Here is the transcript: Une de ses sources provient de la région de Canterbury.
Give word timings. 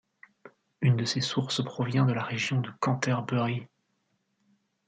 Une 0.81 0.95
de 0.97 1.05
ses 1.05 1.21
sources 1.21 1.63
provient 1.63 2.05
de 2.07 2.11
la 2.13 2.23
région 2.23 2.59
de 2.59 2.71
Canterbury. 2.79 3.67